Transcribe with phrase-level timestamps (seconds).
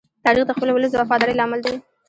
[0.25, 1.75] تاریخ د خپل ولس د وفادارۍ لامل دی.